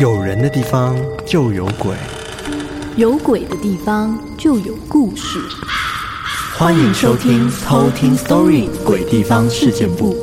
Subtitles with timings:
[0.00, 0.96] 有人的地方
[1.26, 1.96] 就有鬼，
[2.96, 5.40] 有鬼的地方就有故事。
[6.56, 10.14] 欢迎收听《偷听 Story 鬼地方事件部》。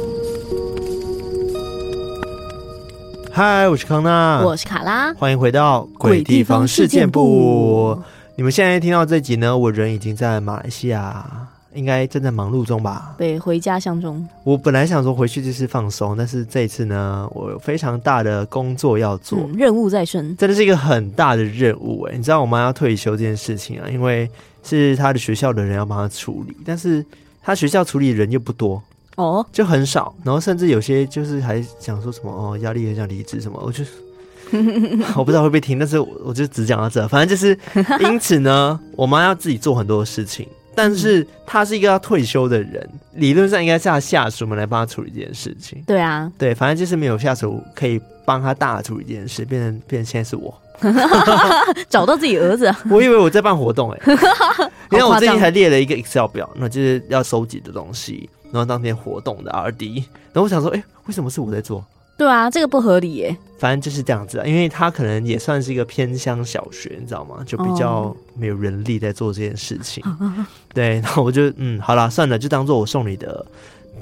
[3.34, 7.98] 嗨，我是康纳，我是卡拉，欢迎回到《鬼地方事件部》。
[8.38, 11.50] 你们现在听到这集呢，我人已经在马来西亚。
[11.76, 13.14] 应该正在忙碌中吧？
[13.18, 14.28] 对，回家乡中。
[14.44, 22.16] 我本来想说回去就是放松，但是这一次呢，我有非常大的工作要做，嗯、任务在身，真的是一个很大的任务哎！
[22.16, 24.30] 你知道我妈要退休这件事情啊，因为
[24.64, 27.06] 是她的学校的人要帮她处理，但是
[27.44, 28.82] 她学校处理的人又不多
[29.18, 33.84] 哦，就很少，然后甚至有些就是还想说什么哦，压力很想离职什么，我就
[35.18, 37.58] 我不知道会不会听，但是我就只讲到这，反正就是
[38.02, 40.48] 因此呢，我妈要自己做很多事情。
[40.76, 45.82] 但是他是一个要退休的人，理论上应该是他下属们来帮他处理这件事情。
[45.88, 50.54] 对啊，对，反正就是没有下属可以帮他大处理这件事，变成变成现在是我
[51.88, 52.74] 找到自己儿子。
[52.92, 54.14] 我以为我在办活动哎、欸，
[54.92, 61.84] 你看我最近还列了一个 Excel 表，那就是要收集的东西，然后当天活动的 RD，然后我想说，哎、欸，为什么是我在做？
[62.18, 63.36] 对啊，这个不合理耶。
[63.58, 67.38] 反正就是这样子啊，因为他可能也算是一个偏乡小学，你知道吗？
[67.46, 70.04] 就比较没有人力在做这件事情。
[70.04, 70.30] Oh.
[70.74, 73.46] 对，然后我就嗯，好了，算了，就当做我送你的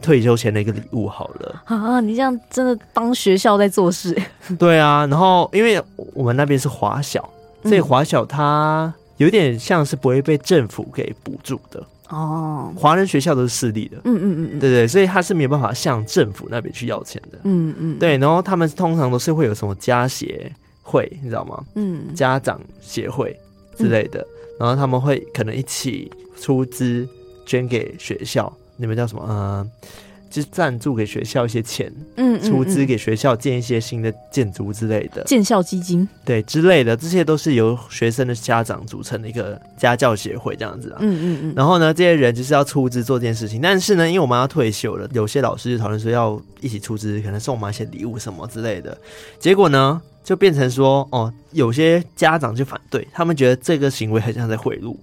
[0.02, 1.62] 退休前的一个礼物好了。
[1.66, 4.20] 啊，你这样真的帮学校在做事。
[4.58, 5.82] 对啊，然后因为
[6.14, 7.28] 我们那边是华小，
[7.64, 11.82] 所以华小它有点像是不会被政府给补助的。
[12.10, 20.52] 哦，华人学校都是私立的，嗯嗯嗯嗯，对对，所以他是没有办法向政府那边去要钱的，嗯嗯，对，然后他们通常都是会有什么家协
[20.82, 21.64] 会，你知道吗？
[21.76, 23.36] 嗯，家长协会
[23.78, 24.26] 之类的，
[24.60, 27.08] 然后他们会可能一起出资
[27.46, 29.26] 捐给学校，你们叫什么？
[29.30, 29.72] 嗯。
[30.34, 41.54] 就是赞助给学校一些钱，嗯，出资给学校建一些新的建筑之类的，建校基金，对之类的，这些都是由学生的家长组成的一个家教协会这样子啊，嗯嗯嗯。
[41.56, 48.98] 然后呢，这些人就是要出资做这件事情，但是呢，因为我们要退休了，有些老师就讨论说要一起出资，可能送我们一些礼物什么之类的，
[49.40, 54.96] 结果呢，就变成说，哦，有些家长就反对，他们觉得这个行为很像在贿赂。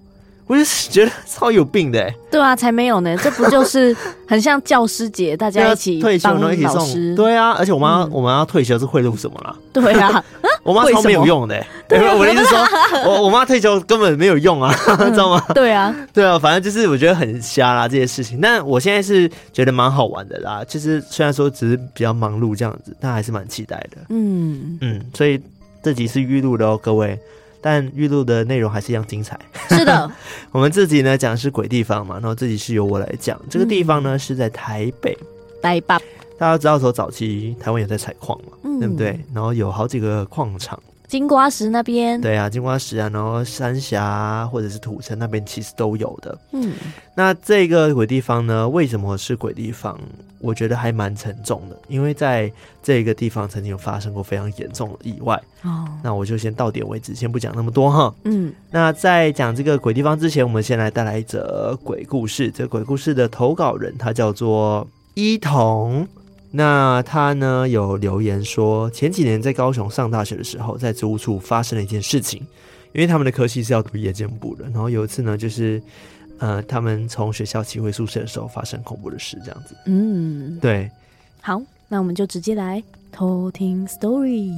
[0.51, 1.97] 我就觉得超有病的。
[2.01, 3.95] 欸，对啊，才没有呢，这不就是
[4.27, 9.55] 很像教师节，大家 一起退休然后一起送，对啊，而且我妈、嗯、我妈要退休是贿赂什么啦？
[9.71, 10.21] 对啊，
[10.63, 11.55] 我妈超没有用的。
[11.55, 12.59] 欸，对啊， 我的意思说，
[13.05, 14.75] 我我妈退休根本没有用啊，
[15.09, 15.41] 知道吗？
[15.55, 25.39] 对啊，对啊，反正就是我觉得很瞎啦这些事情，但我现在是觉得蛮好玩的啦，就是虽然说只是比较忙碌这样子，但还是蛮期待的，嗯嗯，所以
[25.81, 27.17] 这集是预录的哦，各位。
[27.61, 29.39] 但预录的内容还是一样精彩。
[29.69, 30.11] 是的，
[30.51, 33.39] 我们自己呢讲的是鬼地方嘛，然后自己是由我来讲。
[33.49, 35.17] 这个地方呢、嗯、是在台北，
[35.61, 35.95] 台北。
[36.37, 39.19] 大家知道说早期台湾有在采矿嘛，嗯、对不对？
[39.33, 40.81] 然后有好几个矿场。
[41.11, 46.37] 金瓜石那边，对啊，金瓜石啊，然后三峡或者是土城那边其实都有的。
[46.53, 46.71] 嗯，
[47.13, 49.99] 那这个鬼地方呢，为什么是鬼地方？
[50.39, 52.49] 我觉得还蛮沉重的，因为在
[52.81, 55.35] 这个地方曾经有发生过非常严重的意外。
[55.63, 58.15] 哦，那我就先到点为止，先不讲那么多哈。
[58.23, 62.49] 嗯，那在讲这个鬼地方之前，我们先来带来一则鬼故事。
[62.49, 66.07] 这个鬼故事的投稿人他叫做伊童。
[66.51, 72.39] 那他呢有留言说，前几年在高雄上大学的时候，在租屋处发生了一件事情，
[72.91, 74.65] 因为他们的科系是要读夜间部的。
[74.65, 75.81] 然后有一次呢，就是
[76.39, 79.75] 呃，他们从学校骑回宿舍的时候，发生恐怖的事，这样子。
[79.85, 80.91] 嗯，对。
[81.39, 84.53] 好，那我们就直接来偷听 story。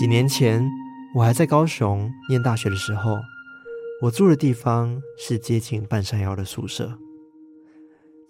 [0.00, 0.66] 几年前，
[1.14, 3.18] 我还在高雄念大学的时候，
[4.00, 6.98] 我住的地方是接近半山腰的宿舍。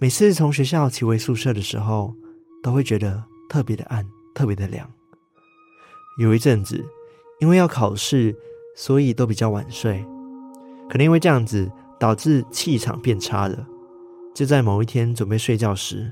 [0.01, 2.13] 每次从学校骑回宿舍的时候，
[2.61, 4.91] 都会觉得特别的暗，特别的凉。
[6.19, 6.85] 有一阵子，
[7.39, 8.35] 因为要考试，
[8.75, 10.05] 所以都比较晚睡。
[10.89, 11.71] 可能因为这样子，
[12.01, 13.65] 导致气场变差了。
[14.35, 16.11] 就在某一天准备睡觉时，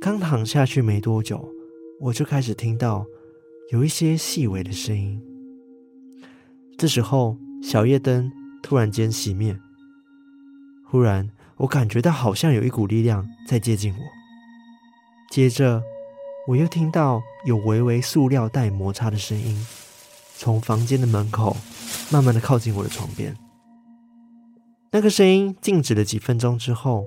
[0.00, 1.52] 刚躺下去没多久，
[2.02, 3.04] 我就开始听到。
[3.72, 5.22] 有一些细微的声音。
[6.76, 9.56] 这时候，小夜灯突然间熄灭。
[10.84, 14.00] 忽然，我感觉到好像有一股力量在接近我。
[15.30, 15.80] 接着，
[16.48, 19.64] 我又听到有微微塑料袋摩擦的声音，
[20.34, 21.56] 从房间的门口
[22.10, 23.36] 慢慢的靠近我的床边。
[24.90, 27.04] 那个声音静止了几分钟之后，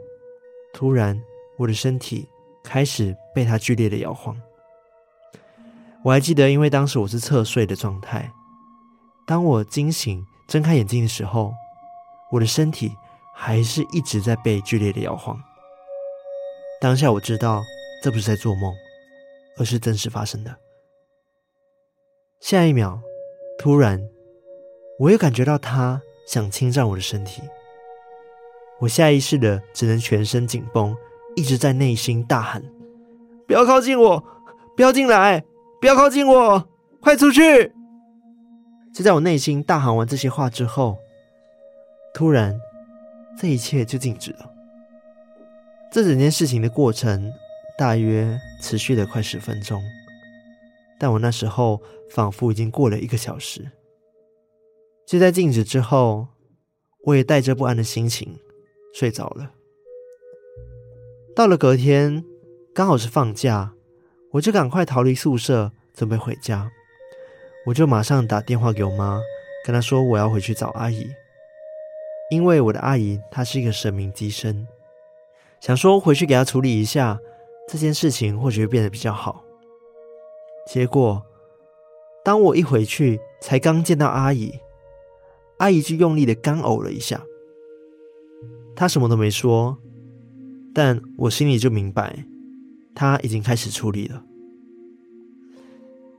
[0.73, 1.21] 突然，
[1.57, 2.25] 我的身体
[2.63, 4.33] 开始被他剧烈的摇晃。
[6.03, 8.29] 我还记得，因为当时我是侧睡的状态，
[9.25, 11.53] 当我惊醒、睁开眼睛的时候，
[12.29, 12.91] 我的身体
[13.33, 15.41] 还是一直在被剧烈的摇晃。
[16.81, 17.63] 当下我知道
[18.03, 18.73] 这不是在做梦，
[19.57, 20.53] 而是真实发生的。
[22.41, 22.99] 下一秒，
[23.57, 24.01] 突然，
[24.99, 27.41] 我又感觉到他想侵占我的身体，
[28.81, 30.93] 我下意识的只能全身紧绷，
[31.37, 32.61] 一直在内心大喊
[33.47, 34.21] ：“不要靠近我，
[34.75, 35.45] 不要进来。”
[35.83, 36.65] 不要靠近我！
[37.01, 37.73] 快出去！
[38.93, 40.97] 就在我内心大喊完这些话之后，
[42.13, 42.57] 突然，
[43.37, 44.49] 这一切就静止了。
[45.91, 47.29] 这整件事情的过程
[47.77, 49.83] 大约持续了快十分钟，
[50.97, 53.69] 但我那时候仿佛已经过了一个小时。
[55.05, 56.29] 就在静止之后，
[57.07, 58.39] 我也带着不安的心情
[58.93, 59.51] 睡着了。
[61.35, 62.23] 到了隔天，
[62.73, 63.73] 刚好是放假。
[64.33, 66.71] 我就赶快逃离宿舍，准备回家。
[67.67, 69.21] 我就马上打电话给我妈，
[69.63, 71.07] 跟她说我要回去找阿姨，
[72.31, 74.67] 因为我的阿姨她是一个神明机身，
[75.59, 77.19] 想说回去给她处理一下
[77.67, 79.45] 这件事情，或许会变得比较好。
[80.65, 81.23] 结果，
[82.25, 84.51] 当我一回去，才刚见到阿姨，
[85.57, 87.21] 阿姨就用力的干呕了一下。
[88.75, 89.77] 她什么都没说，
[90.73, 92.25] 但我心里就明白。
[92.95, 94.23] 他已经开始处理了。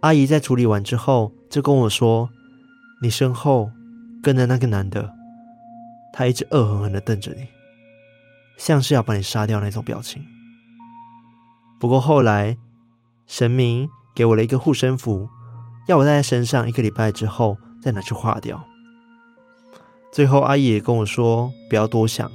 [0.01, 2.29] 阿姨在处理完之后，就跟我说
[3.01, 3.71] ：“你身后
[4.23, 5.15] 跟着那个男的，
[6.13, 7.47] 他一直恶狠狠地瞪着你，
[8.59, 10.23] 像是要把你杀掉那种表情。”
[11.81, 12.59] 不过后来，
[13.27, 15.29] 神明给我了一个护身符，
[15.89, 18.63] 要我带在身上一个礼拜之后再拿去化掉。
[20.13, 22.31] 最后，阿姨也跟我说：“不要多想，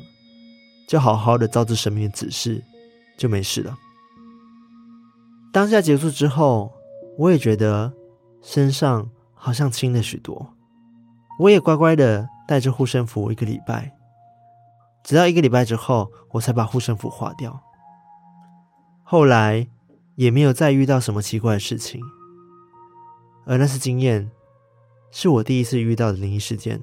[0.87, 2.63] 就好好的照着神明的指示，
[3.17, 3.77] 就没事了。”
[5.51, 6.71] 当下结束之后，
[7.17, 7.91] 我也觉得
[8.41, 10.53] 身上好像轻了许多。
[11.39, 13.95] 我也乖乖的带着护身符一个礼拜，
[15.03, 17.61] 直到一个礼拜之后，我才把护身符化掉。
[19.03, 19.67] 后来
[20.15, 22.01] 也没有再遇到什么奇怪的事情，
[23.45, 24.29] 而那次经验
[25.11, 26.79] 是我第一次遇到的灵异事件，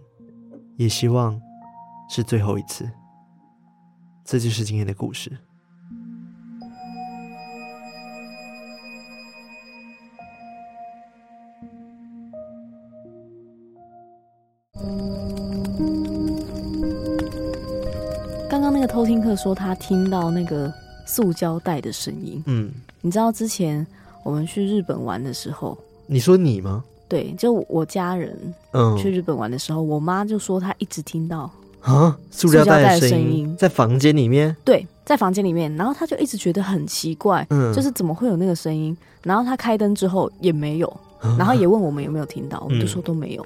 [0.77, 1.41] 也希望
[2.09, 2.91] 是最后一次。
[4.25, 5.39] 这就是今天的故事。
[18.97, 20.73] 偷听客说他听到那个
[21.05, 22.43] 塑胶袋的声音。
[22.47, 22.73] 嗯，
[23.03, 23.87] 你知道之前
[24.23, 25.77] 我们去日本玩的时候，
[26.07, 26.83] 你说你吗？
[27.07, 28.35] 对，就我家人。
[28.73, 31.51] 嗯，去日本玩的时候，我妈就说她一直听到
[31.83, 34.57] 啊塑胶袋的声音在房间里面。
[34.65, 38.97] 对，在房间里面，然后她就一直觉得很奇怪，嗯，就是怎么会有那个声音？
[39.23, 41.01] 然后她开灯之后也没有，
[41.39, 43.45] 然后也问我们有没有听到，我们就说都没有。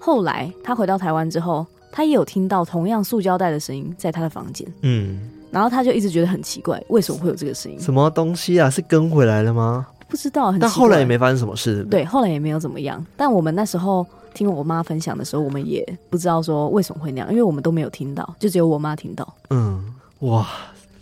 [0.00, 1.64] 后来她回到台湾之后。
[1.90, 4.66] 他也有听到同样塑胶袋的声音，在他的房间。
[4.82, 5.18] 嗯，
[5.50, 7.80] 然后他就一直觉得很奇怪，为什么会有这个声音？
[7.80, 8.68] 什么东西啊？
[8.68, 9.86] 是跟回来了吗？
[10.08, 10.54] 不知道。
[10.58, 13.04] 但后来也没发生什么事，对后来也没有怎么样。
[13.16, 19.34] 但我们那时候听我妈分享的时候，我们也不知道说为什么会那样，因为我们都没有听到，就只有我妈听到。
[19.50, 19.84] 嗯，
[20.20, 20.46] 哇，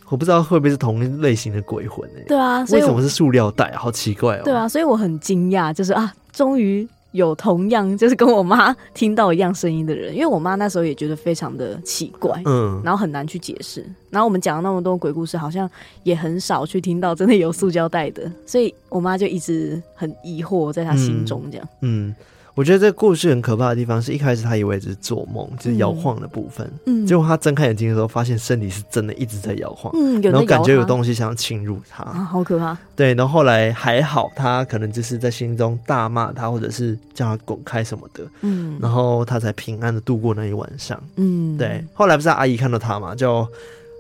[0.08, 2.20] 我不知道会不会是同一类型的鬼魂呢？
[2.26, 3.72] 对啊，为什么是塑料袋？
[3.76, 4.42] 好奇怪哦。
[4.44, 6.88] 对啊，所以我很惊讶，就是啊，终于。
[7.16, 13.84] 有同样 就是跟我妈听到一样声音的人，因为我妈那时候也觉得非常的奇怪，嗯，然后很难去解释。
[14.10, 15.68] 然后我们讲了那么多鬼故事，好像
[16.04, 22.08] 也很少去听到真的有塑胶袋的，所以我妈就一直很疑惑在她心中这样，嗯。
[22.08, 22.14] 嗯
[22.56, 26.66] 我觉得这个故事很可怕的地方是一开始他以为只是做梦，就是摇晃的部分。
[26.86, 29.92] 嗯，结果他睁开眼睛的时候，发现身体是真的一直在摇晃。
[29.94, 32.02] 嗯，然后感觉有东西想要侵入他。
[32.02, 32.74] 啊，好可怕。
[32.96, 38.24] 对，然后后来还好，他可能就是在心中大骂他，或者是叫他滚开什么的。
[38.40, 40.98] 嗯，然后他才平安的度过那一晚上。
[41.16, 41.84] 嗯，对。
[41.92, 43.46] 后来不是阿姨看到他嘛，就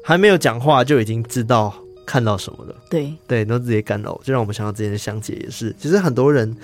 [0.02, 1.74] 还没有讲话，就已经知道
[2.06, 2.74] 看到什么了。
[2.88, 5.76] 对对，然后直接干呕，就让我们想到之前的香姐也是。
[5.78, 6.56] 其实很多人。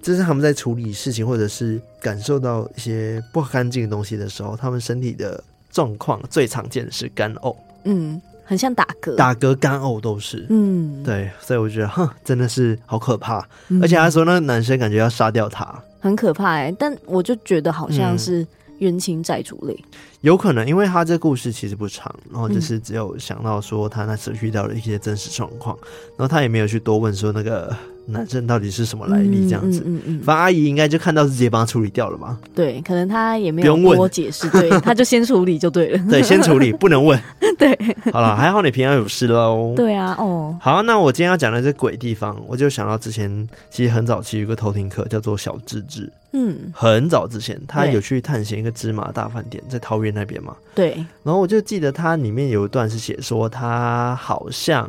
[0.00, 7.54] 就是他们在处理事情，或者是感受到一些不干净的东西的时候，他们身体的状况最常见的是干呕。
[7.84, 10.46] 嗯，很像打嗝，打嗝、干呕都是。
[10.50, 13.46] 嗯，对，所以我觉得，哼，真的是好可怕。
[13.68, 16.76] 嗯、而且他说那个男生感觉要杀掉他，很可怕哎、欸。
[16.78, 18.46] 但我就觉得好像是
[18.78, 25.76] 冤亲债主类、嗯，有可能，因为他这故事其实不长，然后就是只有想到说他那时遇到了一些真实状况，
[26.16, 27.76] 然后他也没有去多问说那个。
[28.08, 29.82] 男生到底是什么来历这样子。
[29.84, 32.36] 嗯嗯，嗯，反正阿姨应该就看到是直接帮他处理掉了吧。
[32.54, 35.98] 对，可能他也没有多解释，对，他就先处理就对了。
[36.10, 37.20] 对，先处理， 不能问。
[37.58, 37.78] 对，
[38.12, 39.74] 好了，还好你平安有事喽。
[39.76, 46.10] 对啊，哦，好，那我今天要讲的这鬼地方，我就想到之前其实很早期有个偷听客叫做小智智。
[46.32, 50.54] 嗯，很早之前，他有去探险一个芝麻大饭店，在桃园那边嘛。
[50.74, 50.94] 对。
[51.22, 54.88] 然后我就记得他里面有一段是写说，他好像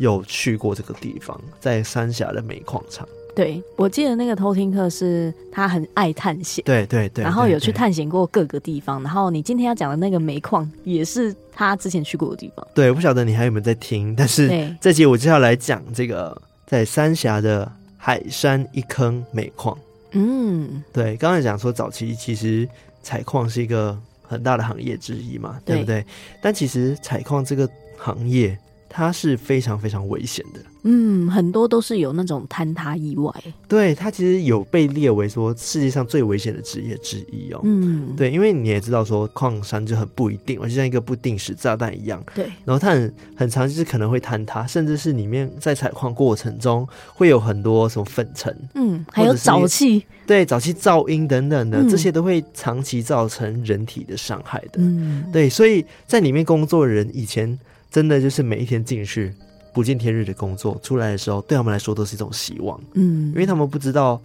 [0.00, 3.06] 有去过这个地方，在三峡的煤矿厂。
[3.36, 9.02] 对，我记得那个偷听课是他很爱探险，对对对，然后有去探险过各个地方。
[9.02, 12.66] 然后你今天要讲的那个煤矿，也是他之前去过的地方。
[12.74, 19.78] 对，我不晓得你还有没有在听，但是这集我就要来讲这个在三峡的海山一坑煤矿。
[20.12, 22.66] 嗯，对，刚才讲说早期其实
[23.02, 26.04] 采矿是一个很大的行业之一嘛，对，对不对？
[26.42, 28.58] 但其实采矿这个行业。
[28.92, 33.32] 它是非常非常危险的，嗯，很多都是有那种坍塌意外。
[33.68, 37.60] 对，它其实有被列为说世界上最危险的职业之一哦。
[37.62, 42.20] 嗯，对，因为你也知道说矿山就很不一定，就像一个不定时炸弹一样。
[42.34, 54.78] 对，然后它很很长，就是可能会坍塌，甚至是里面在采矿过程中会有很多什么粉尘，嗯，还有沼气，对，沼气噪音等等的，嗯，这些都会长期造成人体的伤害的。
[54.78, 57.56] 嗯，对，所以在里面工作的人以前。
[57.90, 59.34] 真的就是每一天进去
[59.72, 64.20] 不见天日的工作，出来的时候对他们来说都是一种希望，嗯，因为他们不知道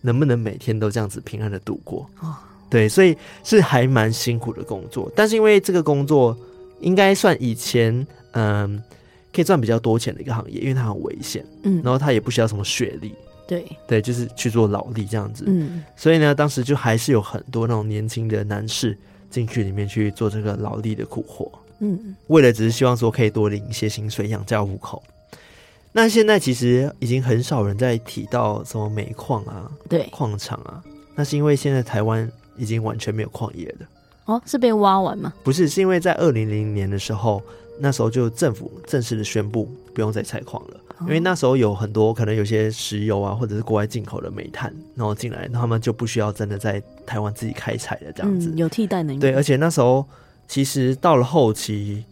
[0.00, 2.34] 能不能每天都这样子平安的度过，哦，
[2.68, 5.10] 对，所以是还蛮辛苦的工作。
[5.14, 6.36] 但是因为这个工作
[6.80, 8.82] 应该算以前嗯
[9.32, 13.14] 可以赚比较多钱的一个行业，因为它很危险，嗯，然后它也不需要什么学历，
[13.48, 13.64] 对。
[13.88, 18.96] 对，就是去做劳力这样子，嗯，所以呢，当时就还是有很多那种年轻的男士
[19.30, 21.50] 进去里面去做这个劳力的苦活。
[21.80, 25.02] 嗯，为了只是希望说可以多领一些薪水养家糊口。
[25.96, 30.82] 那现在其实已经很少人在提到什么煤矿啊，对，矿场啊。
[31.14, 33.86] 那是因为现在台湾已经完全没有矿业了。
[34.24, 35.32] 哦，是被挖完吗？
[35.44, 37.40] 不是，是因为在二零零零年的时候，
[37.78, 49.20] 那时候就政府正式的宣布不用再采矿了，哦，因为那时候有很多可能有些石油啊，或者是国外进口的煤炭，然后进来，他们就不需要真的在台湾自己开采了，这样子，嗯，有替代能源。
[49.20, 50.04] 对，而且那时候。
[50.46, 52.04] 其实到了后期，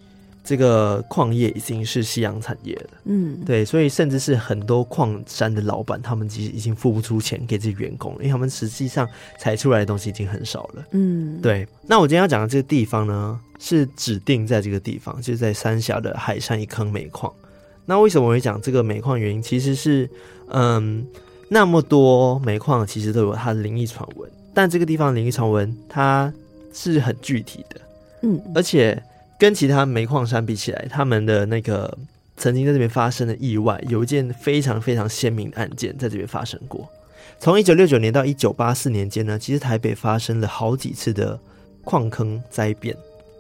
[0.45, 2.91] 这个矿业已经是夕阳产业了。
[3.05, 9.09] 嗯，对，所以甚至是很多矿山的老板，他们其实已经付不出钱给这些员工，因为他们实际上
[9.39, 10.85] 采出来的东西已经很少了。
[10.91, 11.67] 嗯，对。
[11.87, 17.33] 那我今天要讲的这个地方呢，是指定在这个地方，就是在三峡的海山一坑煤矿。
[17.85, 19.19] 那为什么我会讲这个煤矿？
[19.19, 20.09] 原因其实是，
[20.49, 21.07] 嗯，
[21.49, 26.33] 那么多煤矿其实都有它的灵异传闻，但这个地方灵异传闻它
[26.73, 27.81] 是很具体的。
[28.23, 29.03] 嗯，而且
[29.39, 31.99] 跟其他煤矿山比起来，他们的那个
[32.37, 36.89] 曾经在这边发生的意外，有一件非常非常鲜明的案件在这边发生过。
[37.39, 41.39] 从一九六九年到一九八四年间呢，其实台北发生了好几次的
[41.83, 42.97] 矿坑灾变，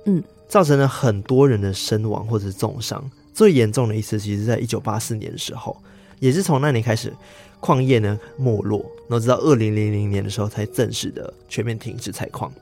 [0.06, 3.08] 嗯，造成了很多人的身亡或者是重伤。
[3.32, 5.76] 最严重的一次，其实在一九八四年的时候，
[6.18, 7.12] 也是从那年开始，
[7.60, 12.52] 矿业呢没落，然后直到二零零零年的时候才正式的全面停止采矿。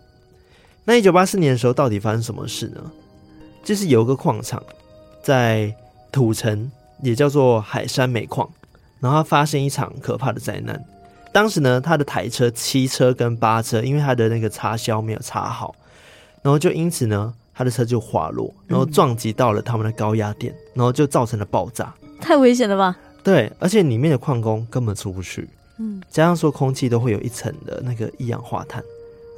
[0.90, 2.82] 那一九八四年的时候，到底发生什么事呢？
[3.62, 4.60] 就是有一个矿场
[5.22, 5.72] 在
[6.10, 6.68] 土城，
[7.00, 8.50] 也叫做海山煤矿，
[8.98, 10.84] 然后它发生一场可怕的灾难。
[11.32, 15.72] 当时呢，他的台车七车跟八车，因为他的那个插销没有插好，
[16.42, 21.94] 然后就因此呢，他的车就滑落，然后撞击到了他们的高压电，然后就造成了爆炸。
[22.20, 22.98] 太危险了吧？
[23.22, 25.48] 对，而且里面的矿工根本出不去。
[25.78, 28.82] 嗯，加上说空气都会有一层的那个一氧化碳。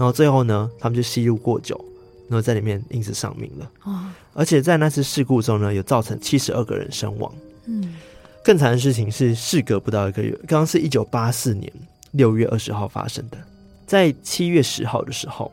[0.03, 1.81] 然后最后呢，他们就吸入过久，
[2.29, 3.71] 然后在里面因此丧命了。
[3.85, 7.33] 哦，而且在那次事故中呢，有造成七十二个人身亡。
[7.67, 7.95] 嗯，
[8.43, 11.73] 更惨的事情是，事隔不到一个月，刚刚是一九八四年
[12.11, 13.39] 六月二十号发生的，
[13.87, 15.53] 在七月十号的时候，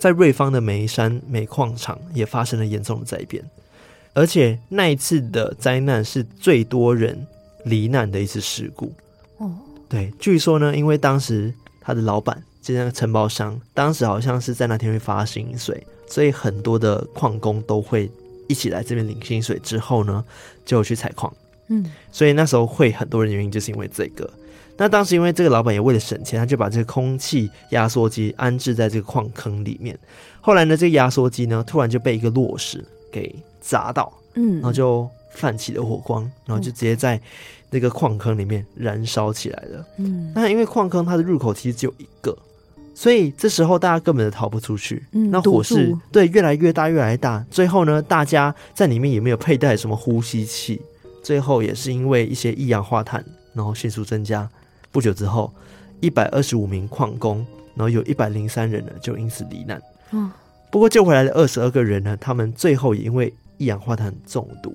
[0.00, 3.48] 在瑞芳的煤山煤矿厂也发生了严重的灾变，
[4.12, 7.24] 而且那一次的灾难是最多人
[7.64, 8.92] 罹难的一次事故。
[9.36, 9.52] 哦，
[9.88, 12.42] 对，据说呢，因为当时他的老板。
[12.64, 18.10] 就那个承包商，当时好像是在那天会发薪水，所以很多的矿工都会
[18.48, 20.24] 一起来这边领薪水，之后呢
[20.64, 21.30] 就去采矿。
[21.68, 24.28] 嗯，所以那时候会很多人原因就是因为这个。
[24.78, 29.98] 那当时因为这个老板也为了省钱，他就把这个空气压缩机安置在这个矿坑里面。
[30.40, 37.20] 后来呢，这个压缩机呢突然就被一个落石给砸到，嗯，然后就泛起了火光，然后就直接在
[37.68, 39.86] 那个矿坑里面燃烧起来了。
[39.98, 42.34] 嗯，那因为矿坑它的入口其实只有一个。
[42.94, 47.44] 所以这时候大家根本就逃不出去，嗯、那火势对越来越大，越来越大。
[47.50, 50.80] 最后呢，大家在里面也没有佩戴什么呼吸器，
[51.22, 54.48] 最后也是因为一些一氧化碳然后迅速增加。
[54.92, 55.52] 不久之后，
[56.00, 59.82] 一百二十五名矿工，然后有一百零三人呢就因此罹难。
[60.12, 60.30] 嗯，
[60.70, 64.72] 不过救回来的二十二个人呢，他们最后也因为一氧化碳中毒，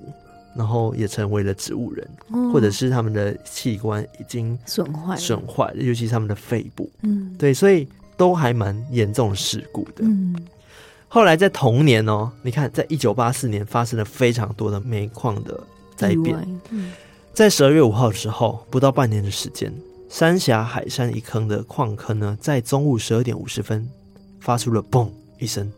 [0.54, 6.90] 然后也成为了植物人，哦、或者是他们的器官已经损坏损坏，尤其是他们的肺部。
[7.02, 7.88] 嗯，对，所以
[8.20, 10.04] 都还蛮严重的事故的。
[10.04, 10.36] 嗯，
[11.08, 15.58] 后来在同年哦，你看，在一九八四年发生了非常多的煤矿的
[15.96, 16.36] 灾变。
[16.68, 16.92] 嗯，
[17.32, 19.72] 在十二月五号的时候，不到半年的时间。
[20.10, 23.88] 三峡海山一坑的矿坑呢，在中午十二点五十分
[24.38, 25.08] 发出了“嘣”
[25.40, 25.72] 一声，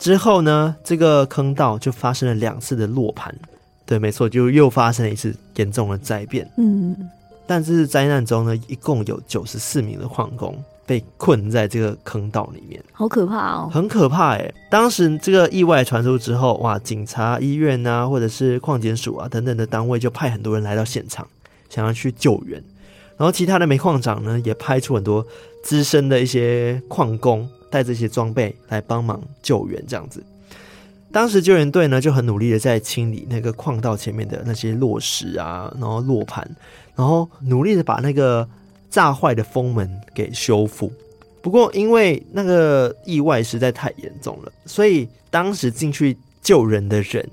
[0.00, 3.32] 之后呢，这个坑道就发生了两次的落盘，
[3.86, 6.50] 对，没错，就又发生了一次严重的灾变。
[6.56, 6.96] 嗯，
[7.46, 14.52] 但是灾难中呢，一共有九十四名的矿工被困在这个坑道里面，好可怕哦，很可怕哎！
[14.70, 21.26] 当时这个意外传出之后，哇，警察、医院啊，或者是矿检署啊等等的单位，就派很多人来到现场，
[21.68, 22.62] 想要去救援。
[23.16, 25.24] 然后其他的煤矿长呢，也派出很多
[25.62, 29.80] 资深的一些矿工，带着一些装备来帮忙救援。
[29.86, 30.24] 这样子，
[31.12, 36.44] 当时救援队呢就很努力的在清理那个矿道前面的那些落石啊，然后落盘，
[36.96, 38.48] 然后努力的把那个
[38.92, 40.92] 炸坏的风门给修复。
[41.40, 47.28] 不过因为那个意外实在太严重了，所以当时进去救人的人，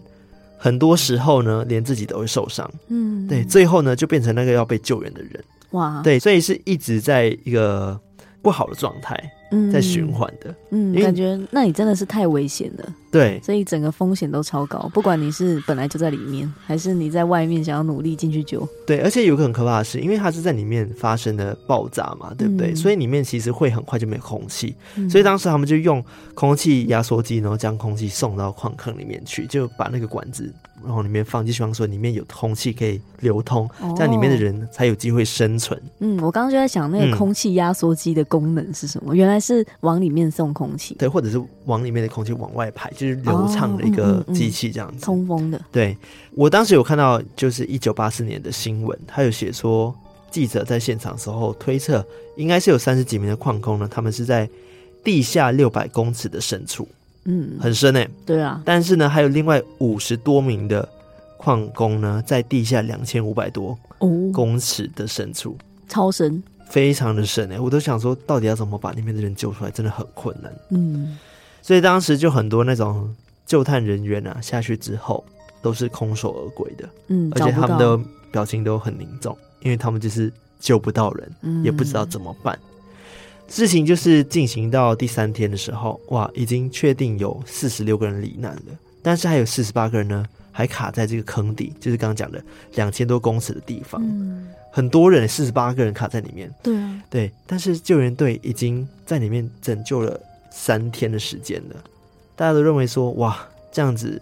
[0.58, 2.68] 很多时候呢连自己都会受伤。
[2.88, 5.44] 嗯，对，最后呢就变成那个要被救援的人。
[5.72, 8.00] 哇，对，所以是一直在一个
[8.42, 9.32] 不好的状态。
[9.74, 22.72] 在循环的，嗯，感觉那你真的是太危险了，对，所以整个风险都超高，不管你是本来就在里面，还是你在外面想要努力进去救，对，而且有个很可怕的是，因为它是在里面发生的爆炸嘛，对不对？
[22.72, 26.04] 嗯、所以里面其实会很快就没有空气，嗯、所以当时他们就用
[26.36, 35.82] 空气压缩机，然后将空气送到矿坑里面去，就把那个管子，然后里面放，就希望说里面有空气可以流通，哦、这样里面的人才有机会生存。
[36.00, 39.16] 嗯，我刚刚就在想，那个空气压缩机的功能是什么？
[39.16, 39.40] 嗯、原来。
[39.40, 45.62] 是往里面送空气，对，或者是往里面的空气往外排，就是流畅的一个机器这样子，哦嗯嗯嗯、通风的。
[45.72, 45.96] 对，
[46.36, 49.96] 我当时有看到，就是一九八四年的新闻，他有写说，
[50.30, 54.50] 记者在现场的时候推测，应该是有三十几名的矿工呢，他们是在
[55.02, 56.86] 地下六百公尺的深处，
[57.24, 58.10] 嗯，很深诶、欸。
[58.26, 60.88] 对啊，但是呢，还有另外五十多名的
[61.38, 63.78] 矿工呢，在地下两千五百多
[64.34, 66.44] 公尺的深处，哦、超深。
[66.70, 70.54] 非常的深哎，我都想说，到底要怎么把里面的人救出来，真的很困难。
[70.70, 71.18] 嗯，
[71.62, 73.14] 所以当时就很多那种
[73.46, 75.24] 救探人员啊，下去之后
[75.62, 76.90] 都是空手而归的。
[77.08, 78.00] 嗯，而且他们的
[78.32, 82.58] 表情都很凝重，因为他们就是救不到人，嗯，也不知道怎么办。
[83.48, 92.40] 事情就是进行到第三天的时候，哇，已经确定有四十六个人罹难了，但是还有四十八个人呢，还卡在这个坑底，就是刚刚讲的
[92.76, 94.02] 两千多公尺的地方。
[94.04, 94.48] 嗯。
[94.72, 96.54] 很多人，四十八个人卡在里面。
[96.62, 101.76] 对啊，对，但是救援队已经在里面拯救了三天的时间了。
[102.36, 103.38] 大家都认为说，哇，
[103.72, 104.22] 这样子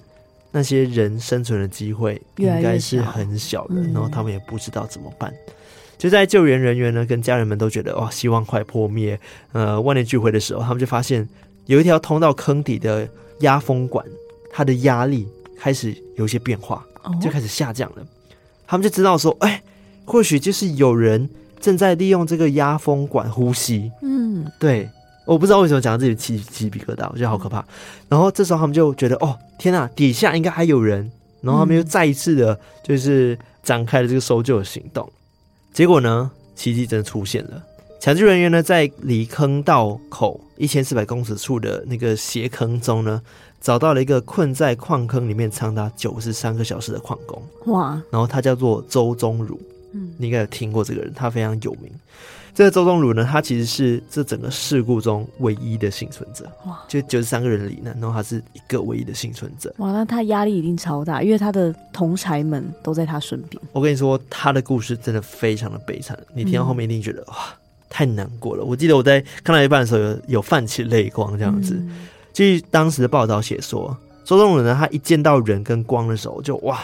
[0.52, 5.32] 那些人生存的机会应该是很小的，越越小，然后他们也不知道怎么办。
[5.32, 5.54] 嗯、
[5.98, 9.20] 就在救援人员呢跟家人们都觉得哇，希望快破灭，
[9.52, 11.28] 呃，万念俱灰的时候，他们就发现
[11.66, 13.08] 有一条通到坑底的
[13.40, 14.06] 压风管，
[14.52, 16.86] 它的压力开始有一些变化，
[17.22, 18.02] 就开始下降了。
[18.02, 18.08] 哦、
[18.66, 19.62] 他们就知道说，哎。
[20.10, 23.92] 或许就是有人正在利用这个压风管呼吸。
[24.02, 24.90] 嗯，对，
[25.28, 27.64] 我不知道为什么讲到这里起鸡皮疙瘩，我觉得好可怕。
[28.08, 31.12] 然后这时候他们就觉得，哦，天哪，底下应该还有人。
[31.42, 35.08] 然后他们又再一次的，就是展开了这个搜救的行动。
[35.74, 37.62] 结果呢，奇迹真的出现了。
[38.00, 43.22] 抢救人员呢，在离坑道口一千四百公尺处的那个斜坑中呢，
[43.60, 47.42] 找到了一个困在矿坑里面长达九十三个小时的矿工。
[47.66, 48.02] 哇！
[48.10, 49.60] 然后他叫做周宗儒。
[49.94, 51.92] 嗯，你应该有听过这个人，他非常有名。
[52.58, 56.44] 这个周宗儒呢，他其实是这整个事故中唯一的幸存者。
[56.66, 59.72] 哇，就九十三个人里呢，然后他是一个唯一的幸存者。
[59.78, 63.62] 哇，那他压力一定超大，因为他的同才们都在他身边。
[63.74, 66.18] 我跟你说，他的故事真的非常的悲惨。
[66.34, 67.36] 你听到后面一定觉得、嗯、哇，
[67.90, 68.64] 太难过了。
[68.64, 71.80] 我记得我在看到一半的时候有有泛起泪光，这样子。
[72.34, 76.80] 据、嗯、当时的报道写说，周宗儒呢，他一见到人跟光的时候就哇。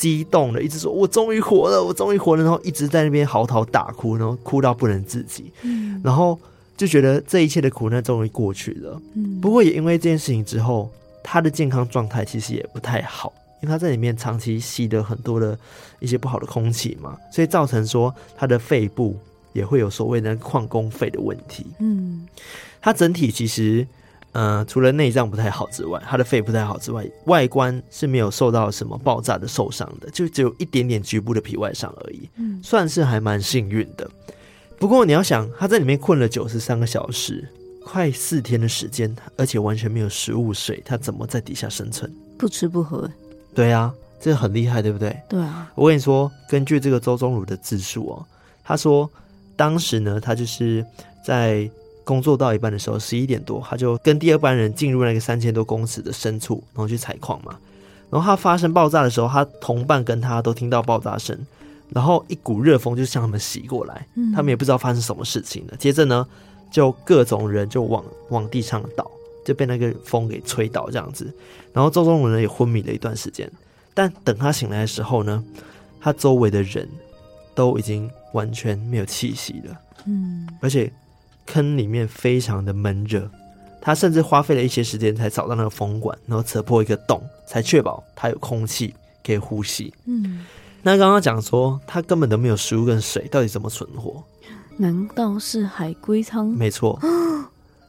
[0.00, 5.52] 激动的，一直说：“我终于活了，我终于活了。”然后一直在那边嚎啕大哭，然后哭到不能自己。
[5.60, 6.38] 嗯，然后
[6.74, 8.98] 就觉得这一切的苦难终于过去了。
[9.14, 10.90] 嗯，不过也因为这件事情之后，
[11.22, 15.58] 他的健康状态其实也不太好，因为他在里面长期吸了很多的
[15.98, 19.14] 一些不好的空气嘛，所以造成说他的肺部
[19.52, 21.66] 也会有所谓的矿工肺的问题。
[21.78, 22.26] 嗯，
[22.80, 23.86] 他整体其实
[24.32, 34.08] 呃，除了内脏不太好之外，他的肺不太好之外，外观是没有受到什么爆炸的受伤的，就只有一点点局部的皮外伤而已，嗯，算是还蛮幸运的。
[34.78, 37.44] 不过你要想，他在里面困了九十三个小时，
[37.84, 42.08] 快四天的时间，而且完全没有食物水，他怎么在底下生存？
[42.38, 43.10] 不吃不喝。
[43.52, 45.20] 对啊，这很厉害，对不对？
[45.28, 45.72] 对啊。
[45.74, 48.24] 我跟你说，根据这个周宗儒的自述哦，
[48.62, 49.10] 他说
[49.56, 50.86] 当时呢，他就是
[51.26, 51.68] 在。
[52.10, 57.56] 工作到一半的时候，十一点多，他就跟第二班人进入那个三千多公尺的深处，然后去采矿嘛。
[58.10, 61.38] 然后他发生爆炸的时候，他同伴跟他都听到爆炸声，
[61.90, 65.76] 然后一股热风就向他们袭过来，他们也不知道发生什么事情了。
[65.76, 66.26] 接着呢，
[66.68, 69.08] 就各种人就往往地上倒，
[69.44, 71.32] 就被那个风给吹倒这样子。
[71.72, 73.48] 然后周宗儒呢也昏迷了一段时间，
[73.94, 75.44] 但等他醒来的时候呢，
[76.00, 76.88] 他周围的人
[77.54, 79.80] 都已经完全没有气息了。
[80.06, 80.92] 嗯，而且。
[81.52, 83.28] 坑里面非常的闷热，
[83.80, 88.94] 他甚至花费了一些时间才找到那个风管，然后扯破一个洞，才确保他有空气
[89.26, 89.92] 可以呼吸。
[90.04, 90.46] 嗯，
[90.82, 94.22] 那刚刚讲说他根本都没有食物跟水，到底怎么存活？
[94.76, 96.46] 难道是海龟汤？
[96.46, 96.98] 没错，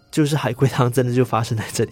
[0.10, 1.92] 就是海龟汤，真的就发生在这里。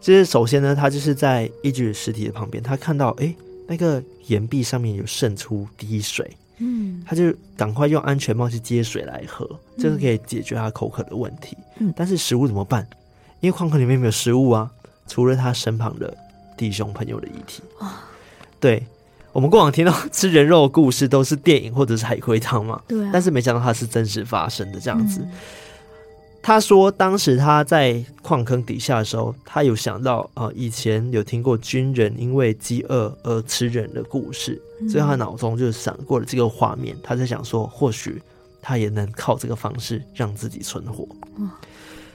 [0.00, 3.34] 就是首先呢，他就是在一具尸体的旁边，他看到哎，
[3.66, 6.36] 那个岩壁上面有渗出滴水。
[6.58, 11.56] 嗯，他就赶快用安全帽去接水来喝，这个可以解决他口渴的问题。
[11.78, 12.86] 嗯，但是食物怎么办？
[13.40, 14.70] 因为矿坑里面没有食物啊，
[15.06, 16.16] 除了他身旁的
[16.56, 17.62] 弟兄朋友的遗体。
[17.78, 18.04] 啊，
[18.58, 18.86] 对，
[19.32, 25.20] 我们过往听到吃人肉的故事都是电影或者是海龟汤嘛，对啊，但是没想到它是真实发生的这样子。
[25.22, 25.30] 嗯
[26.46, 36.96] 他说，当时他在矿坑底下的时候，他有想到啊、呃，以前有听过军人因为饥饿而吃人的故事，嗯、所以他脑中就闪过了这个画面。
[37.02, 38.22] 他在想说，或许
[38.62, 41.04] 他也能靠这个方式让自己存活。
[41.36, 41.50] 嗯、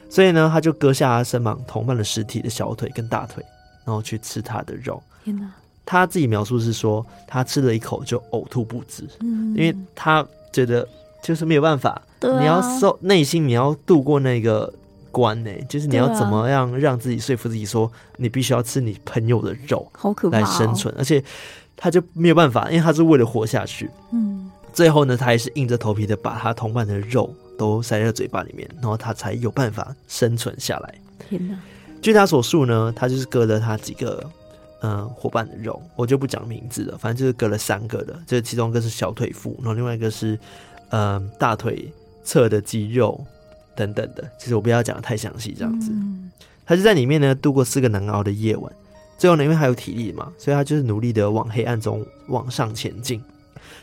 [0.10, 3.44] 所以呢，他就割下他身旁同伴的尸体的小腿跟大腿，
[3.84, 5.04] 然后去吃他的肉。
[5.26, 5.52] 天哪！
[5.86, 10.88] 他自己描述是说，他吃了一口就呕吐不止，嗯、因为他觉得
[11.22, 12.02] 就是没有办法。
[12.22, 14.72] 啊、你要受内心，你要度过那个
[15.12, 20.94] 关呢、欸，就是你要怎么样让自己说服自己说，你必须要吃你朋友的肉，好可怕，来生存。
[20.98, 21.24] 而且
[21.76, 23.90] 他就没有办法，因为他是为了活下去。
[24.12, 30.96] 嗯，最后呢，他还是硬着头皮的把他同伴的肉都塞在嘴巴里面，然后他才有办法生存下来。
[31.28, 31.58] 天哪！
[32.02, 34.24] 据他所述呢，他就是割了他几个
[34.82, 40.38] 嗯伙伴的肉，我就不讲名字了，反正就是割了三个的，就是其中一个是小腿腹，然后另外一个是
[40.92, 41.92] 嗯大腿。
[42.24, 43.20] 侧的肌肉
[43.76, 45.90] 等等的，其实我不要讲的太详细，这样子。
[45.92, 46.32] 嗯、
[46.64, 48.72] 他就在里面呢度过四个难熬的夜晚，
[49.18, 53.20] 最后呢，因为还有体力嘛，所以他就是努力的往黑暗中往上前进。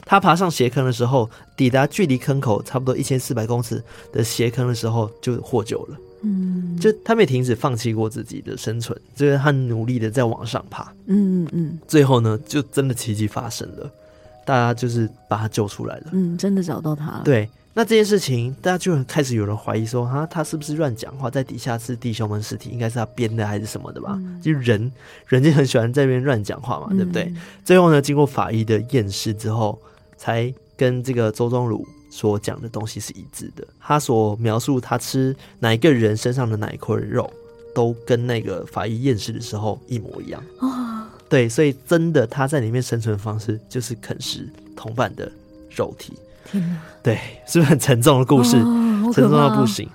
[0.06, 5.96] 他爬上斜坑的时候，抵达距离坑口差不多一千四百公尺的斜坑的时候，就获救了。
[6.22, 10.84] 嗯，就他没停止放弃过自己的生存，就是他努力的在往上爬。
[11.06, 13.90] 嗯嗯嗯，最后呢，就真的奇迹发生了，
[14.48, 16.04] 大家就是把他救出来了。
[16.12, 17.22] 嗯，真的找到他了。
[17.22, 17.46] 对。
[17.74, 24.14] 那这件事情，大家就很开始有人怀疑说，哈，他是不是乱讲话，在底下是弟兄们尸体，应该是他编的还是什么的吧？
[24.16, 24.90] 嗯、就人，
[25.26, 27.30] 人就很喜欢在那边乱讲话嘛，嗯、对不对？
[27.62, 29.78] 最后呢，经过法医的验尸之后，
[30.16, 33.64] 才跟这个周宗儒所讲的东西是一致的。
[33.78, 37.30] 他所描述他吃哪一个人身上的哪一块肉，
[37.74, 40.42] 都跟那个法医验尸的时候一模一样。
[40.58, 45.30] 哦、对，所以真的他在里面生存的方式就是啃食同伴的
[45.74, 46.14] 肉体。
[46.50, 48.56] 天对，是不是很沉重的故事？
[48.56, 49.88] 哦、沉重到不行。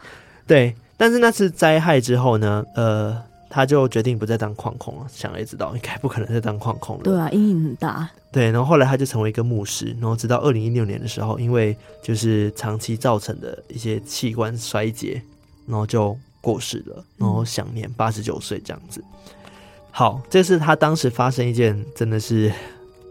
[0.45, 2.63] 对，但是那次灾害之后呢？
[2.75, 3.19] 呃，
[3.49, 5.07] 他就决定不再当矿工了。
[5.11, 7.03] 想也知道，应该不可能再当矿工了。
[7.03, 8.07] 对啊，阴影很大。
[8.31, 15.21] 对，然后后来他就成为一个牧师，然后直到二零一六年的时候，因为就是长期造成的一些器官衰竭，
[15.65, 19.03] 然后就过世了，然后享年八十九岁这样子。
[19.93, 22.51] 好，这是他当时发生一件真的是。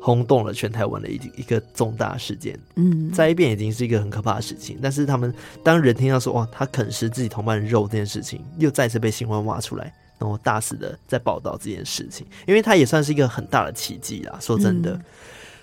[0.05, 14.37] 轰动了全台湾的一一个重大事件，嗯，灾变已经是一个很可怕的事情，但是他们当人听到说哇，他啃食自己同伴的肉这件事情，又再次被新闻挖出来，然后大肆的在报道这件事情，因为他也算是一个很大的奇迹啦。
[14.41, 15.05] 说真的，嗯、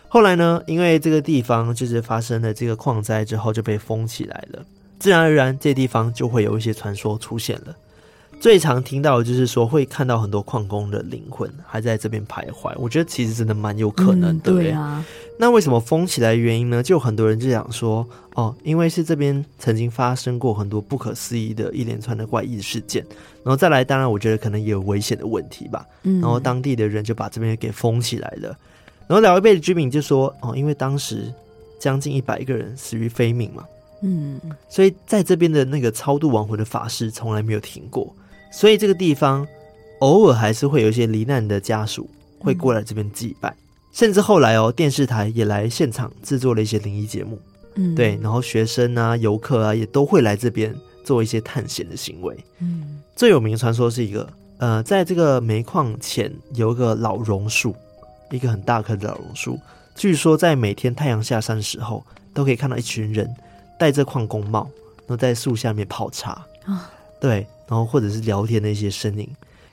[0.08, 4.66] 后来呢，因为这个地方就是发生了这个矿灾之后就被封起来了，
[5.00, 7.76] 自然而然这地方就会有一些传说出现了。
[8.40, 15.04] 最常听到的就是说，会看到很多矿工的灵魂还在这边徘徊，我觉得其实真的蛮有可能对啊。
[15.38, 16.82] 那为什么封起来的原因呢？
[16.82, 23.06] 就很多人就想说，哦，因为是这边曾经发生过很多不可思议的一连串的怪异事件，
[23.44, 25.86] 然后再来，当然我觉得可能也有危险的问题吧。
[26.04, 26.22] 嗯。
[26.22, 28.58] 然后当地的人就把这边给封起来了。
[29.08, 31.34] 然后老一辈的居民就说，哦，因为当时
[31.80, 33.66] 将近一百个人死于非命嘛。
[34.02, 34.40] 嗯。
[34.70, 38.14] 所以在这边的那个超度亡魂的法事从来没有停过。
[38.52, 39.48] 所以这个地方
[40.00, 42.10] 偶尔还是会有一些罹难的家属
[42.40, 43.56] 会过来这边祭拜，嗯、
[43.92, 47.40] 甚至后来哦，电视台也来现场制作了一些灵异节目，
[47.76, 57.76] 嗯，对，然后学生啊、游客啊也都会来这边做一些探险的行为，嗯，最有名的传说是一个，呃，在这个煤矿前有一个老榕树，
[58.32, 59.60] 一个很大棵的老榕树，
[59.96, 63.30] 据说在每天太阳下山的时候，都可以看到一群人
[63.78, 66.32] 戴着矿工帽，然后在树下面泡茶。
[66.32, 66.80] 啊，哦、
[67.20, 67.46] 对。
[67.70, 69.30] 然后或者是聊天的一些声音，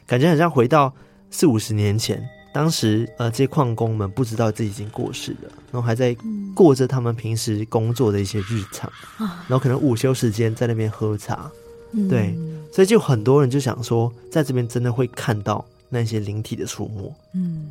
[0.06, 0.92] 感觉很像回到
[1.30, 6.14] 四五十年前，当时呃这些矿工们不知道自己已经过世了，然后还在
[6.54, 11.50] 过着他们平时工作的一些日常，嗯、然后可能午休时间在那边喝茶，
[11.92, 12.36] 嗯、对，
[12.70, 17.14] 所以就很多人就想说，在这边真的会看到那些灵体的出没。
[17.32, 17.70] 嗯，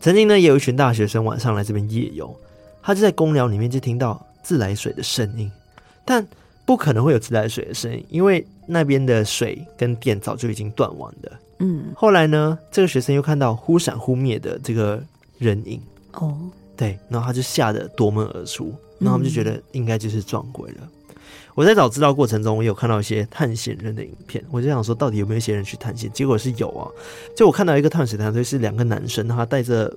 [0.00, 2.38] 曾经呢也有一群大学生晚上来这边夜游，
[2.82, 5.50] 他就在公寮里面就听到自来水的声音，
[6.04, 6.28] 但。
[6.72, 11.30] 不可能会有自来水的声音，因为那边的水跟电早就已经断网的。
[11.58, 14.98] 嗯，后来呢，这个学生又看到忽闪忽灭的这个
[15.36, 15.78] 人影。
[16.12, 16.34] 哦，
[16.74, 20.78] 对，然后他就吓得夺门而出，然后他们就觉得应该就是撞鬼了。
[20.80, 21.16] 嗯、
[21.54, 26.10] 我在找资料过程中，我有看到一些探险人的影片，我就想说，到底有没有一些人去探险？
[26.10, 26.88] 结果是有啊，
[27.36, 29.94] 就我看到一个探险团队是两个男生，他带着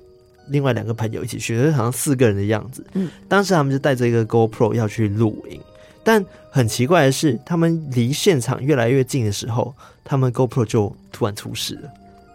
[0.50, 2.86] 另外两个朋友一起去，好像四个人的样子。
[2.96, 5.62] 嗯，当时他们就带着一个 GoPro 要去录影。
[6.06, 11.90] 但很奇怪的是，他们离现场越来越近的时候，他们 GoPro 就突然出事了。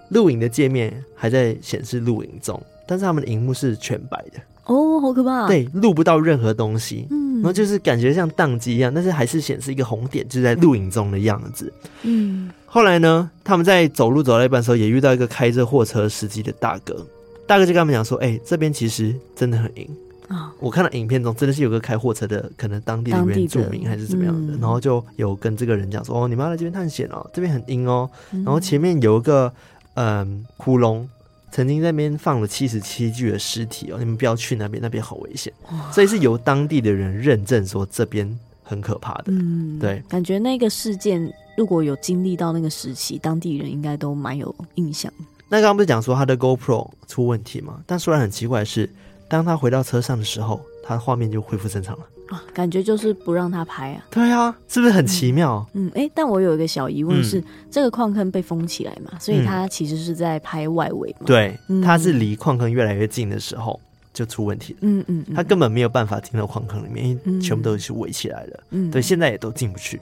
[0.09, 4.41] 录影的界面还在显示录影中，但是他们的荧幕是全白的。
[4.65, 5.47] 哦，好可怕！
[5.47, 7.07] 对，录不到任何东西。
[7.11, 11.73] 嗯，然后就是感觉像宕机一样，但是还是显示一个红点，就是在录影中的样子。
[12.03, 17.07] 嗯，后来呢，他们在走路走到一半的时候，也遇到一个开着货车司机的大哥。
[17.47, 19.89] 大哥就跟他们讲说：“哎、欸，这边其实真的很阴。”
[20.31, 20.53] 啊！
[20.61, 28.09] 我看到影片中真的是有个开货车的，可能当地的原住民还是怎么样的，的嗯、然后就有跟这个人讲说：“哦，你们要来这边探险哦，这边很阴哦。
[28.31, 29.53] 嗯”然后前面有一个
[29.95, 31.05] 嗯窟窿，
[31.51, 35.53] 曾经在那边放了七十七具的尸体哦，你们不要去那边，那边好危险。
[35.91, 39.33] 所以是由当地的人认证说这边很可怕的。
[39.33, 45.13] 嗯，对，感觉那个事件如果有经历到那个时期，当地人应该都蛮有印象。
[45.49, 47.83] 那刚刚不是讲说他的 GoPro 出问题吗？
[47.85, 48.89] 但虽然很奇怪的是。
[49.31, 54.05] 当他回到车上的时候，他的画面就恢复正常了啊，感觉就是不让他拍啊。
[54.11, 55.65] 对啊，是不是很奇妙？
[55.73, 61.27] 嗯，哎、但我有一个小疑问是，嗯、这个矿坑被封起来嘛，所以他其实是在拍外围嘛。
[61.27, 63.81] 对，他是离矿坑越来越近的时候
[64.13, 64.79] 就出问题了。
[64.83, 68.61] 嗯嗯，他根本没有办法进到矿坑里面，因为全部都是围起来的。
[68.71, 70.01] 嗯，对，现在也都进不去。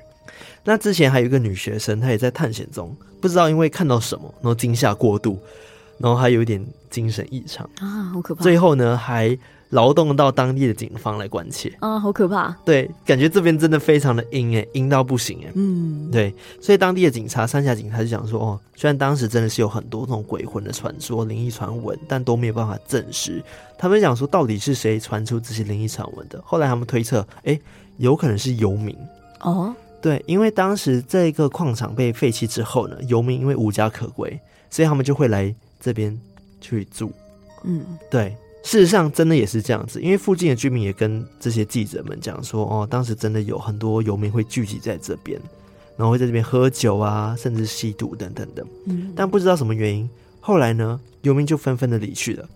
[0.64, 5.38] 那之前还有一个女学生，她也在探险中，不知道因为看到什么，然后惊吓过度。
[5.98, 8.42] 然后还有一点精神异常啊，好可怕！
[8.42, 9.36] 最后呢，还
[9.70, 12.56] 劳动到当地的警方来关切啊，好可怕！
[12.64, 15.50] 对，感觉这边真的非常的阴哎，阴到不行哎。
[15.54, 23.42] 嗯，对，所以当地的警察、三峡警察就讲说，哦，虽然当时真的是有很多这种鬼魂的传说、灵异传闻，但都没有办法证实。
[23.76, 26.40] 他们讲说，到底是谁传出这些灵异传闻的？
[26.44, 27.60] 后来他们推测，哎，
[27.98, 28.96] 有可能是游民
[29.40, 29.74] 哦。
[30.00, 35.54] 对，因为当时这个矿场被废弃之后呢，游民因为无家可归，所以他们就会来。
[35.80, 36.18] 这边
[36.60, 37.12] 去住，
[37.64, 45.40] 嗯，对，事实上真的也是这样子，因为附近的居民也跟这些记者们讲说，哦，当时真的有很多游民会聚集在这边，
[45.96, 50.08] 然后会在这边喝酒啊，甚至吸毒等等的，嗯，但不知道什么原因，
[50.40, 52.48] 后来呢，游民就纷纷的离去了，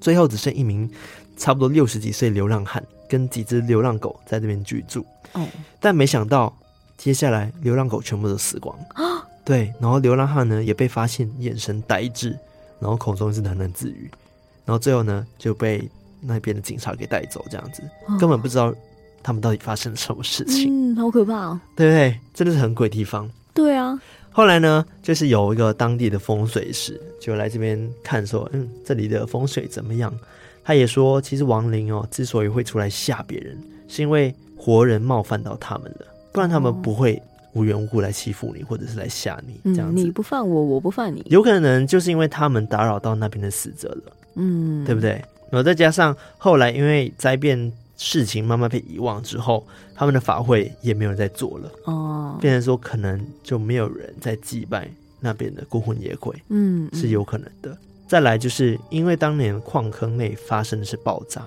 [0.00, 0.88] 最后只剩一名
[1.36, 5.46] 差不多六十几岁流浪汉跟几只流浪狗在这边居住，哦，
[5.80, 6.54] 但没想到
[6.96, 8.78] 接下来流浪狗全部都死光。
[8.94, 12.36] 啊，对，然后流浪汉呢也被发现眼神呆滞。
[12.80, 14.10] 然后口中是喃喃自语，
[14.64, 15.88] 然后最后呢就被
[16.20, 18.74] 那边的警察给带走，这样子、哦、根本不知道
[19.22, 20.94] 他们到底发生了什么事情。
[20.94, 22.18] 嗯，好可怕哦，对不对？
[22.34, 23.28] 真的是很鬼地方。
[23.52, 24.00] 对啊。
[24.30, 30.12] 后来呢，就是有一个当地的风水师就来这边看，说，嗯，这里的风水怎么样？
[30.62, 37.20] 他也说，其实亡灵哦之所以会出来吓别人，是因为活人冒犯到他们了，不然他们不会。
[37.54, 40.02] 无缘无故来欺负你，或者是来吓你，这样子。
[40.02, 41.24] 嗯，你不犯我，我不犯你。
[41.30, 45.12] 有可能就是因为他们打扰到那边的死者了，嗯，对不对？
[45.50, 54.88] 然后再加上后来因为灾变，事情慢慢被遗忘之后，他们的法会也没有人在做了，哦，变成说可能就没有人在祭拜
[55.20, 57.76] 那边的孤魂野鬼，嗯，是有可能的。
[58.06, 61.42] 再来就是因为当年矿坑内发生的是爆炸，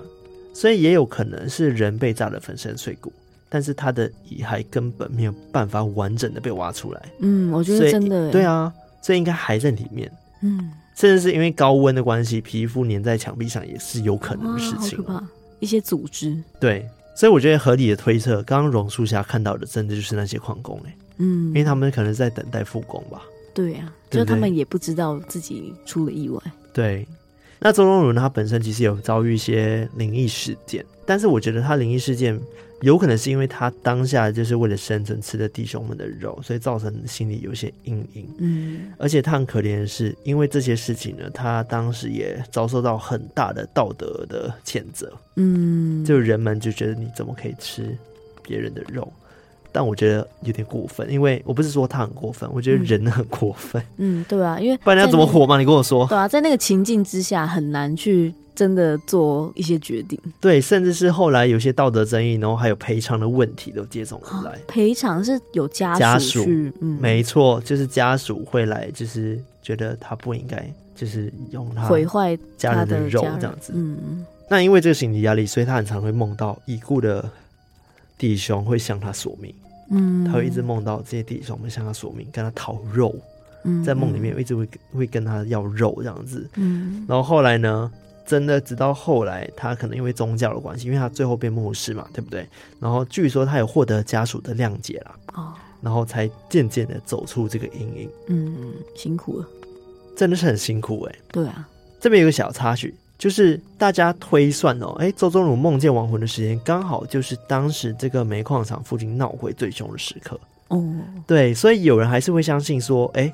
[0.54, 3.14] 所以也有可能是人被炸得粉身碎骨。
[3.54, 7.02] 但是他的遗骸根本没有办法完整的被挖出来。
[7.20, 8.32] 嗯，我觉得真的。
[8.32, 10.10] 对啊，这应该还在里面。
[10.42, 14.98] 嗯，甚至是因为高温的关系，皮肤粘在墙壁上也是有可能的事情。
[15.00, 15.28] 好可怕，
[15.60, 16.42] 一些组织。
[16.62, 20.96] 对，所以我觉得合理的推测，刚刚榕树下看到的，真的就是那些矿工哎。
[21.18, 23.22] 嗯，因为他们可能在等待复工吧。
[23.54, 26.42] 对啊，就他们也不知道自己出了意外。
[26.72, 27.06] 对，
[27.60, 32.40] 那周荣儒呢，他本身其实有遭遇一些灵异事件，但是我觉得他灵异事件。
[32.82, 38.28] 有可能是因为他当下就是为了生存吃的弟兄们的肉，所以造成心里有些阴影。
[38.39, 45.12] 嗯，而且他很可怜的是，因为这些事情呢，他当时也遭受到很大的道德的谴责。
[45.36, 47.96] 嗯，就人们就觉得你怎么可以吃
[48.44, 49.12] 别人的肉？
[49.74, 53.82] 但我觉得有点过分，因为我不是说他很过分，我觉得人很过分。
[53.96, 55.58] 嗯，对啊，因为不然你要怎么活嘛？
[55.58, 56.06] 你跟我说。
[56.08, 58.34] 对啊，在那个情境之下，很难去。
[58.54, 64.60] 真的做一些决定，对，甚至是后来有些道德争议，然后还有赔偿的问题都接踵而来。
[64.68, 73.72] 赔偿是有家属去，嗯，没错，就是家属会来，就是觉得他不应该，就是用他毁坏家人的肉这样子。
[73.74, 77.28] 嗯，那因为这个心理压力，所以他很常会梦到已故的
[78.18, 79.54] 弟兄会向他索命。
[79.90, 83.16] 嗯，他会一直梦到这些弟兄会向他索命，跟他讨肉。
[83.64, 86.50] 嗯，在梦里面一直会会跟他要肉这样子。
[86.56, 87.92] 嗯，然后后来呢？
[88.32, 92.48] 真的，直到后来，他可能因为宗教的关系，因为他最后变牧师嘛，对不对？
[92.80, 98.10] 然后据说他有获得家属的谅解啦，哦，然后才渐渐的走出这个阴影。
[98.28, 99.46] 嗯嗯，辛苦了，
[100.15, 101.15] 真的是很辛苦哎。
[101.34, 101.67] 对啊，
[102.00, 110.39] 这边有个小插曲，就是大家推算哦，哎，周宗儒梦见亡魂的时间，刚好就是当时这个煤矿厂附近闹鬼最凶的时刻。
[110.70, 110.82] 哦，
[111.28, 113.30] 对，所以有人还是会相信说，哎，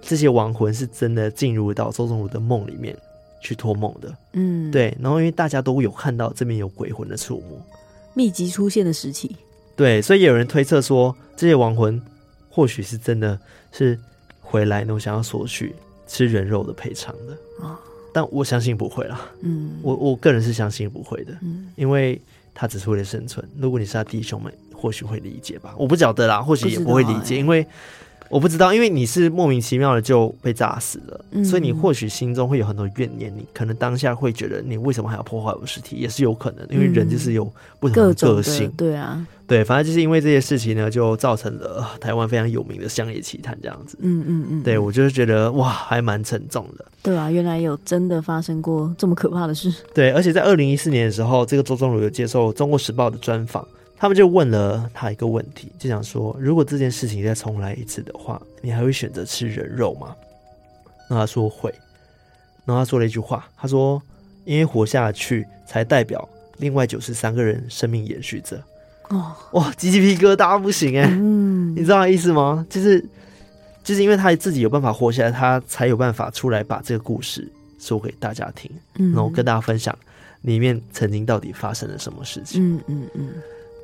[0.00, 2.96] 这些亡魂是真的进入到周宗儒的梦里面。
[3.40, 7.60] 去托梦的，嗯，对，然后因为大家都有看到这边有鬼魂的触摸，
[8.14, 9.36] 密集出现的时期，
[9.76, 12.00] 对，所以有人推测说，这些亡魂
[12.50, 13.38] 或许是真的
[13.72, 13.98] 是
[14.40, 15.74] 回来，然后想要索取
[16.06, 17.64] 吃人肉的赔偿的。
[17.64, 17.78] 啊，
[18.12, 22.20] 但我相信不会啦，嗯，我我个人是相信不会的，嗯，因为
[22.54, 27.66] 他只是为了生存，如果你是他弟兄们，或许会理解吧，我不晓得啦，或许也不会理解，欸、因为。
[28.28, 33.32] 我不知道，因为你是莫名其妙的就被炸死了，嗯、所以你或许心中会有很多怨念。
[33.34, 36.66] 你可能当下会觉得，你为什么还要破坏我的尸体，也是有可能。
[36.68, 37.44] 因为人就是有
[37.80, 43.96] 不同的个性，对啊，对，反正就是因为这些事情呢，就造成了台湾非常有名的乡野奇谈这样子。
[44.00, 46.84] 嗯嗯嗯，对我就是觉得哇，还蛮沉重的。
[47.02, 49.72] 对啊，原来有真的发生过这么可怕的事。
[49.94, 53.66] 对，而且在二零一四年的时候，这个周宗儒有接受《中国时报》的专访。
[53.98, 60.14] 他们就问了他一个问题，就想说：如果这件事情再重来一次的话，你还会选择吃人肉吗？
[61.10, 61.74] 那他说会。
[62.64, 64.00] 然后他说了一句话，他说：
[64.44, 68.62] 因为活下去才代表另外九十三个人生命延续着。
[69.08, 72.64] 哦，哇，鸡皮疙瘩不行哎，嗯，你知道他意思吗？
[72.70, 73.04] 就是
[73.82, 79.98] 就是因为他自己有办法活下来，他才有办法出来把这个故事说给大家听，然后跟大家分享
[80.42, 82.76] 里面曾经到底发生了什么事情。
[82.76, 83.28] 嗯嗯嗯。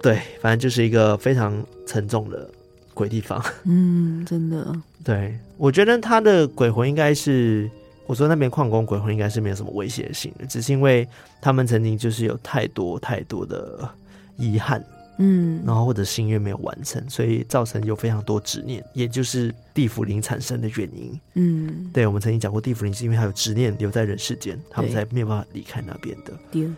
[0.05, 2.47] 对，反正就是一个非常沉重的
[2.93, 3.43] 鬼地方。
[3.65, 4.77] 嗯，真的。
[5.03, 7.71] 对，我觉得他的鬼魂应该是，
[8.07, 11.09] 我说那边矿工鬼魂应该是没有什么威胁性的，只是因为
[11.41, 13.89] 他们曾经就是有太多太多的
[14.37, 14.85] 遗憾，
[15.17, 21.19] 嗯，然后或者心愿没有完成，所以造成有非常多执念，也就是地府灵产生的原因。
[21.33, 26.33] 嗯，对，我们曾经讲过，地府灵是因为他有执念留在人世间，他们才没有办法离开那边的。
[26.53, 26.69] 对。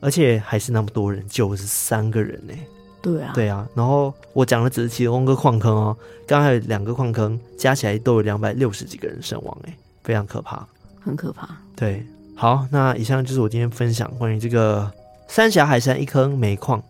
[0.00, 2.54] 而且还是那么多人，九十三个人呢。
[3.02, 3.66] 对啊，对啊。
[3.74, 10.66] 然后我讲的只是其中一个矿坑哦，刚刚还有两个矿坑，加起来都有两百六十几个人身亡，哎，非常可怕，
[11.00, 11.48] 很可怕。
[11.74, 14.90] 对，好，那以上就是我今天分享关于这个
[15.28, 16.82] 三峡海山一坑煤矿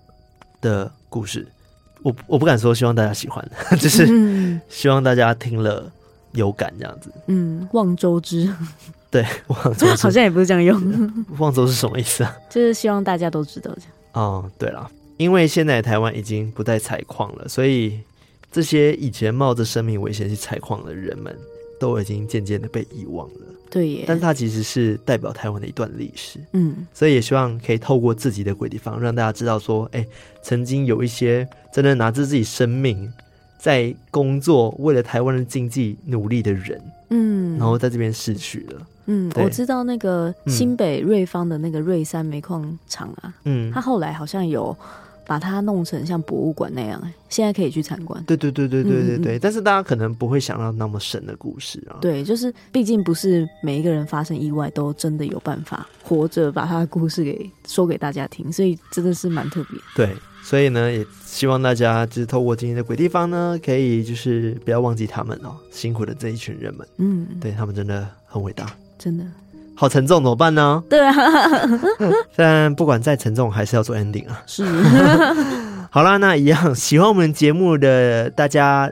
[0.61, 1.47] 的故事。
[2.03, 5.89] 我我不敢说希望大家喜欢， 就是希望大家听了
[6.33, 7.13] 有感这样子。
[7.27, 8.53] 嗯，望周知。
[9.11, 11.25] 对， 望州好像也不是这样用。
[11.39, 12.37] 望州是什么意思啊？
[12.49, 13.91] 就是希望大家都知道这样。
[14.13, 18.01] 哦，对了，因为现在台湾已经不再采矿了，所以
[18.53, 21.37] 这些以前冒着生命危险去采矿的人们，
[21.79, 23.35] 都已经渐渐的被遗忘了。
[23.71, 26.41] 对耶，但它其实是代表台湾的一段历史。
[26.53, 30.05] 嗯，所以也希望可以透过自己的鬼地方，让大家知道说，哎，
[30.43, 33.13] 曾经有一些真的拿着自己生命
[33.61, 38.87] 在工作，为了台湾的经济努力的人，嗯，然后在这边逝去了。
[39.13, 44.77] 嗯，我知道那个新北瑞芳的那个瑞山煤矿厂啊，嗯，他后来好像有
[45.27, 48.23] 把它弄成像博物馆那样，现在可以去参观。
[48.25, 51.99] 对对对对对对对，嗯、但是大家可能不会想到那么神的故事啊。
[52.01, 59.79] 对，就是毕竟不是每一个人发生意外都真的有办法活着把他的故事给说给大家听，所以真的是蛮特别。
[59.97, 66.87] 对，所以呢，也希望大家就是透过今天的鬼地方呢，可以就是不要忘记他们哦，辛苦的这一群人们。
[66.99, 68.67] 嗯，对他们真的很伟大。
[69.01, 69.25] 真的
[69.75, 70.85] 好沉重，怎么办呢？
[70.91, 71.15] 对啊，
[72.37, 74.43] 但不管再沉重，还是要做 ending 啊。
[74.47, 74.63] 是，
[75.91, 78.91] 好啦，那一样喜欢我们节目的大家，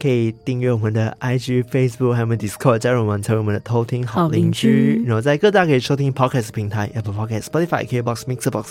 [0.00, 5.02] 可以订阅我们的 IG、Facebook，还有我们 Discord，加入我们成为我们的偷听好邻居。
[5.04, 8.66] 然后在各大可以收听 Podcast 平台，Apple Podcast、Spotify、KBox、Mixerbox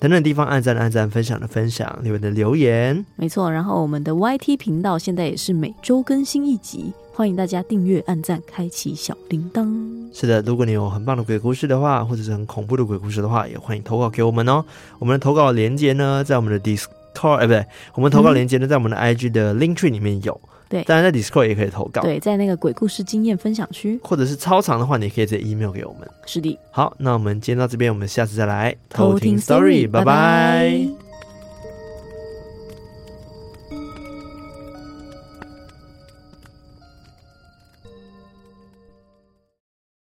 [0.00, 3.06] 等等地方按赞按赞，分享的分享，留言的留言。
[3.14, 9.66] 没错，然后我们的 YT 频道现在也是每周更新一集，欢迎大家订阅、按赞、开启小铃铛。
[10.14, 14.64] 是的，如果你有很棒的鬼故事的话，或者是很恐怖的鬼故事的话，也欢迎投稿给我们哦。
[14.98, 20.40] 我们的投稿链接呢，在我们的 Discord，哎，不对，我们投稿链接呢，在我们的 IG 的 Link Tree 里面有。
[20.70, 22.00] 对，当然在 Discord 也可以投稿。
[22.00, 26.08] 对，在那个鬼故事经验分享区，或者是超长的话，你可以直接 email 给我们。
[26.24, 26.58] 是的。
[26.70, 30.04] 好，那我们今天到这边，我们下次再来偷听 story，拜拜。
[30.04, 31.01] 拜拜。